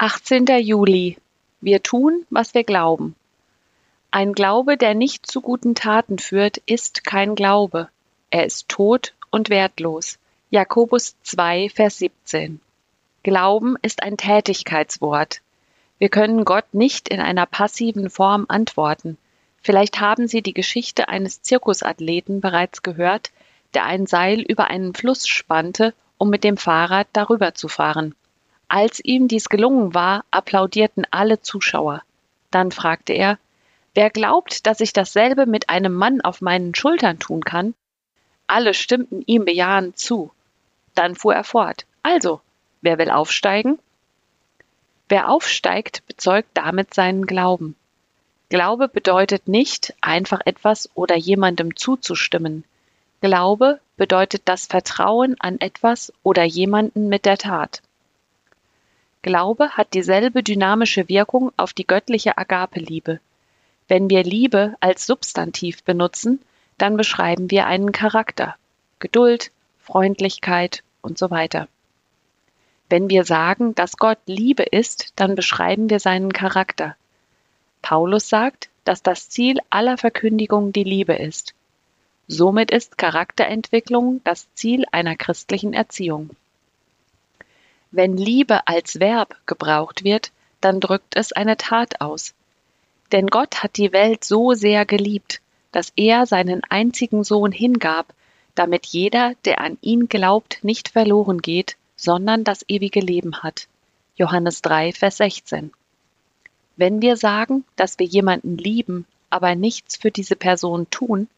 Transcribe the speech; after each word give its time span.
18. 0.00 0.46
Juli. 0.60 1.16
Wir 1.60 1.82
tun, 1.82 2.24
was 2.30 2.54
wir 2.54 2.62
glauben. 2.62 3.16
Ein 4.12 4.32
Glaube, 4.32 4.76
der 4.76 4.94
nicht 4.94 5.26
zu 5.26 5.40
guten 5.40 5.74
Taten 5.74 6.20
führt, 6.20 6.58
ist 6.66 7.02
kein 7.02 7.34
Glaube. 7.34 7.88
Er 8.30 8.46
ist 8.46 8.68
tot 8.68 9.14
und 9.32 9.50
wertlos. 9.50 10.20
Jakobus 10.50 11.16
2, 11.24 11.68
Vers 11.70 11.98
17. 11.98 12.60
Glauben 13.24 13.74
ist 13.82 14.04
ein 14.04 14.16
Tätigkeitswort. 14.16 15.40
Wir 15.98 16.10
können 16.10 16.44
Gott 16.44 16.74
nicht 16.74 17.08
in 17.08 17.18
einer 17.18 17.46
passiven 17.46 18.08
Form 18.08 18.46
antworten. 18.46 19.18
Vielleicht 19.62 20.00
haben 20.00 20.28
Sie 20.28 20.42
die 20.42 20.54
Geschichte 20.54 21.08
eines 21.08 21.42
Zirkusathleten 21.42 22.40
bereits 22.40 22.84
gehört, 22.84 23.32
der 23.74 23.84
ein 23.86 24.06
Seil 24.06 24.42
über 24.42 24.68
einen 24.68 24.94
Fluss 24.94 25.26
spannte, 25.26 25.92
um 26.18 26.30
mit 26.30 26.44
dem 26.44 26.56
Fahrrad 26.56 27.08
darüber 27.12 27.54
zu 27.54 27.66
fahren. 27.66 28.14
Als 28.68 29.00
ihm 29.02 29.28
dies 29.28 29.48
gelungen 29.48 29.94
war, 29.94 30.24
applaudierten 30.30 31.06
alle 31.10 31.40
Zuschauer. 31.40 32.02
Dann 32.50 32.70
fragte 32.70 33.14
er, 33.14 33.38
wer 33.94 34.10
glaubt, 34.10 34.66
dass 34.66 34.80
ich 34.80 34.92
dasselbe 34.92 35.46
mit 35.46 35.70
einem 35.70 35.94
Mann 35.94 36.20
auf 36.20 36.42
meinen 36.42 36.74
Schultern 36.74 37.18
tun 37.18 37.42
kann? 37.42 37.74
Alle 38.46 38.74
stimmten 38.74 39.22
ihm 39.26 39.46
bejahend 39.46 39.98
zu. 39.98 40.30
Dann 40.94 41.14
fuhr 41.14 41.34
er 41.34 41.44
fort. 41.44 41.86
Also, 42.02 42.40
wer 42.82 42.98
will 42.98 43.10
aufsteigen? 43.10 43.78
Wer 45.08 45.30
aufsteigt, 45.30 46.06
bezeugt 46.06 46.50
damit 46.54 46.92
seinen 46.92 47.26
Glauben. 47.26 47.74
Glaube 48.50 48.88
bedeutet 48.88 49.48
nicht, 49.48 49.94
einfach 50.00 50.40
etwas 50.44 50.90
oder 50.94 51.16
jemandem 51.16 51.76
zuzustimmen. 51.76 52.64
Glaube 53.20 53.80
bedeutet 53.96 54.42
das 54.44 54.66
Vertrauen 54.66 55.36
an 55.40 55.60
etwas 55.60 56.12
oder 56.22 56.44
jemanden 56.44 57.08
mit 57.08 57.24
der 57.24 57.38
Tat. 57.38 57.82
Glaube 59.28 59.68
hat 59.72 59.92
dieselbe 59.92 60.42
dynamische 60.42 61.10
Wirkung 61.10 61.52
auf 61.58 61.74
die 61.74 61.86
göttliche 61.86 62.38
Agape-Liebe. 62.38 63.20
Wenn 63.86 64.08
wir 64.08 64.22
Liebe 64.22 64.74
als 64.80 65.04
Substantiv 65.04 65.84
benutzen, 65.84 66.40
dann 66.78 66.96
beschreiben 66.96 67.50
wir 67.50 67.66
einen 67.66 67.92
Charakter, 67.92 68.56
Geduld, 69.00 69.50
Freundlichkeit 69.82 70.82
und 71.02 71.18
so 71.18 71.30
weiter. 71.30 71.68
Wenn 72.88 73.10
wir 73.10 73.26
sagen, 73.26 73.74
dass 73.74 73.98
Gott 73.98 74.16
Liebe 74.24 74.62
ist, 74.62 75.12
dann 75.16 75.34
beschreiben 75.34 75.90
wir 75.90 76.00
seinen 76.00 76.32
Charakter. 76.32 76.96
Paulus 77.82 78.30
sagt, 78.30 78.70
dass 78.84 79.02
das 79.02 79.28
Ziel 79.28 79.58
aller 79.68 79.98
Verkündigung 79.98 80.72
die 80.72 80.84
Liebe 80.84 81.12
ist. 81.12 81.52
Somit 82.28 82.70
ist 82.70 82.96
Charakterentwicklung 82.96 84.22
das 84.24 84.48
Ziel 84.54 84.86
einer 84.90 85.16
christlichen 85.16 85.74
Erziehung. 85.74 86.30
Wenn 87.90 88.16
Liebe 88.16 88.66
als 88.66 89.00
Verb 89.00 89.36
gebraucht 89.46 90.04
wird, 90.04 90.30
dann 90.60 90.80
drückt 90.80 91.16
es 91.16 91.32
eine 91.32 91.56
Tat 91.56 92.00
aus. 92.00 92.34
Denn 93.12 93.28
Gott 93.28 93.62
hat 93.62 93.76
die 93.76 93.92
Welt 93.92 94.24
so 94.24 94.52
sehr 94.52 94.84
geliebt, 94.84 95.40
dass 95.72 95.92
er 95.96 96.26
seinen 96.26 96.62
einzigen 96.68 97.24
Sohn 97.24 97.52
hingab, 97.52 98.12
damit 98.54 98.86
jeder, 98.86 99.34
der 99.44 99.60
an 99.60 99.78
ihn 99.80 100.08
glaubt, 100.08 100.58
nicht 100.62 100.90
verloren 100.90 101.40
geht, 101.40 101.76
sondern 101.96 102.44
das 102.44 102.64
ewige 102.68 103.00
Leben 103.00 103.42
hat. 103.42 103.68
Johannes 104.16 104.62
3, 104.62 104.92
Vers 104.92 105.18
16. 105.18 105.72
Wenn 106.76 107.00
wir 107.00 107.16
sagen, 107.16 107.64
dass 107.76 107.98
wir 107.98 108.06
jemanden 108.06 108.58
lieben, 108.58 109.06
aber 109.30 109.54
nichts 109.54 109.96
für 109.96 110.10
diese 110.10 110.36
Person 110.36 110.90
tun, 110.90 111.28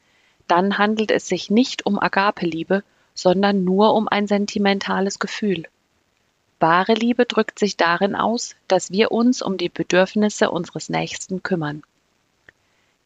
dann 0.49 0.79
handelt 0.79 1.11
es 1.11 1.29
sich 1.29 1.51
nicht 1.51 1.87
um 1.87 1.99
Agape-Liebe, 1.99 2.83
sondern 3.15 3.65
nur 3.65 3.95
um 3.95 4.09
ein 4.09 4.27
sentimentales 4.27 5.19
Gefühl. 5.19 5.67
Wahre 6.61 6.95
Liebe 6.95 7.25
drückt 7.25 7.59
sich 7.59 7.77
darin 7.77 8.15
aus, 8.15 8.55
dass 8.69 8.91
wir 8.91 9.11
uns 9.13 9.43
um 9.43 9.57
die 9.57 9.69
Bedürfnisse 9.69 10.51
unseres 10.51 10.89
Nächsten 10.91 11.43
kümmern. 11.43 11.83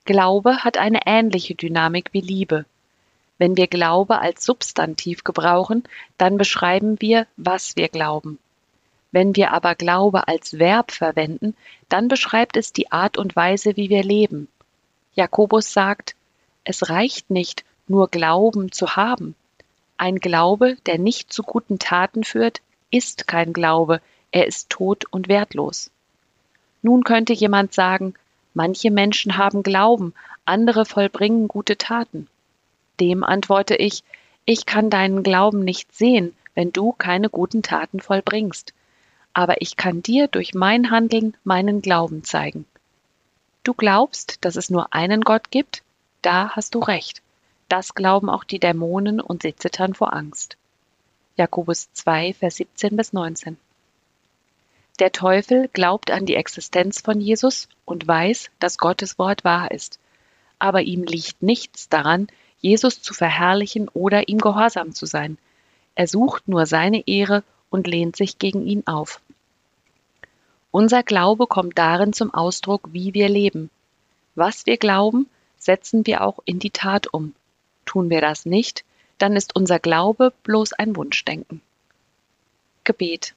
Glaube 0.04 0.64
hat 0.64 0.76
eine 0.76 1.00
ähnliche 1.06 1.54
Dynamik 1.54 2.10
wie 2.12 2.20
Liebe. 2.20 2.66
Wenn 3.38 3.56
wir 3.56 3.68
Glaube 3.68 4.18
als 4.18 4.44
Substantiv 4.44 5.24
gebrauchen, 5.24 5.84
dann 6.18 6.36
beschreiben 6.36 7.00
wir, 7.00 7.26
was 7.36 7.76
wir 7.76 7.88
glauben. 7.88 8.38
Wenn 9.12 9.36
wir 9.36 9.52
aber 9.52 9.76
Glaube 9.76 10.26
als 10.28 10.58
Verb 10.58 10.90
verwenden, 10.90 11.56
dann 11.88 12.08
beschreibt 12.08 12.56
es 12.56 12.72
die 12.72 12.90
Art 12.90 13.16
und 13.16 13.36
Weise, 13.36 13.76
wie 13.76 13.88
wir 13.88 14.02
leben. 14.02 14.48
Jakobus 15.14 15.72
sagt, 15.72 16.16
es 16.64 16.90
reicht 16.90 17.30
nicht, 17.30 17.64
nur 17.86 18.08
Glauben 18.08 18.72
zu 18.72 18.96
haben. 18.96 19.36
Ein 19.96 20.18
Glaube, 20.18 20.76
der 20.86 20.98
nicht 20.98 21.32
zu 21.32 21.44
guten 21.44 21.78
Taten 21.78 22.24
führt, 22.24 22.60
ist 22.94 23.26
kein 23.26 23.52
Glaube, 23.52 24.00
er 24.30 24.46
ist 24.46 24.70
tot 24.70 25.04
und 25.10 25.26
wertlos. 25.26 25.90
Nun 26.80 27.02
könnte 27.02 27.32
jemand 27.32 27.74
sagen, 27.74 28.14
manche 28.54 28.92
Menschen 28.92 29.36
haben 29.36 29.64
Glauben, 29.64 30.14
andere 30.44 30.84
vollbringen 30.84 31.48
gute 31.48 31.76
Taten. 31.76 32.28
Dem 33.00 33.24
antworte 33.24 33.74
ich, 33.74 34.04
ich 34.44 34.64
kann 34.64 34.90
deinen 34.90 35.24
Glauben 35.24 35.64
nicht 35.64 35.92
sehen, 35.92 36.36
wenn 36.54 36.70
du 36.70 36.92
keine 36.92 37.30
guten 37.30 37.64
Taten 37.64 37.98
vollbringst, 37.98 38.74
aber 39.32 39.60
ich 39.60 39.76
kann 39.76 40.00
dir 40.00 40.28
durch 40.28 40.54
mein 40.54 40.92
Handeln 40.92 41.36
meinen 41.42 41.82
Glauben 41.82 42.22
zeigen. 42.22 42.64
Du 43.64 43.74
glaubst, 43.74 44.44
dass 44.44 44.54
es 44.54 44.70
nur 44.70 44.94
einen 44.94 45.22
Gott 45.22 45.50
gibt? 45.50 45.82
Da 46.22 46.50
hast 46.50 46.76
du 46.76 46.78
recht. 46.78 47.22
Das 47.68 47.94
glauben 47.94 48.30
auch 48.30 48.44
die 48.44 48.60
Dämonen 48.60 49.20
und 49.20 49.42
sie 49.42 49.56
zittern 49.56 49.94
vor 49.94 50.12
Angst. 50.12 50.56
Jakobus 51.36 51.88
2, 51.92 52.34
Vers 52.34 52.56
17 52.56 52.96
bis 52.96 53.12
19. 53.12 53.56
Der 55.00 55.10
Teufel 55.10 55.68
glaubt 55.72 56.12
an 56.12 56.26
die 56.26 56.36
Existenz 56.36 57.00
von 57.00 57.20
Jesus 57.20 57.68
und 57.84 58.06
weiß, 58.06 58.50
dass 58.60 58.78
Gottes 58.78 59.18
Wort 59.18 59.42
wahr 59.42 59.72
ist. 59.72 59.98
Aber 60.60 60.82
ihm 60.82 61.02
liegt 61.02 61.42
nichts 61.42 61.88
daran, 61.88 62.28
Jesus 62.60 63.02
zu 63.02 63.14
verherrlichen 63.14 63.88
oder 63.88 64.28
ihm 64.28 64.38
gehorsam 64.38 64.94
zu 64.94 65.06
sein. 65.06 65.36
Er 65.96 66.06
sucht 66.06 66.46
nur 66.46 66.66
seine 66.66 67.02
Ehre 67.08 67.42
und 67.68 67.88
lehnt 67.88 68.14
sich 68.14 68.38
gegen 68.38 68.64
ihn 68.64 68.86
auf. 68.86 69.20
Unser 70.70 71.02
Glaube 71.02 71.48
kommt 71.48 71.76
darin 71.76 72.12
zum 72.12 72.32
Ausdruck, 72.32 72.88
wie 72.92 73.12
wir 73.12 73.28
leben. 73.28 73.70
Was 74.36 74.66
wir 74.66 74.76
glauben, 74.76 75.28
setzen 75.58 76.06
wir 76.06 76.22
auch 76.22 76.38
in 76.44 76.60
die 76.60 76.70
Tat 76.70 77.12
um. 77.12 77.34
Tun 77.84 78.08
wir 78.08 78.20
das 78.20 78.46
nicht, 78.46 78.84
dann 79.18 79.36
ist 79.36 79.54
unser 79.56 79.78
Glaube 79.78 80.32
bloß 80.42 80.72
ein 80.74 80.96
Wunschdenken. 80.96 81.60
Gebet. 82.84 83.34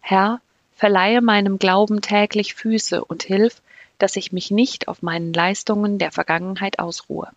Herr, 0.00 0.40
verleihe 0.74 1.20
meinem 1.20 1.58
Glauben 1.58 2.00
täglich 2.00 2.54
Füße 2.54 3.04
und 3.04 3.22
hilf, 3.22 3.62
dass 3.98 4.16
ich 4.16 4.32
mich 4.32 4.50
nicht 4.50 4.88
auf 4.88 5.02
meinen 5.02 5.32
Leistungen 5.32 5.98
der 5.98 6.12
Vergangenheit 6.12 6.78
ausruhe. 6.78 7.30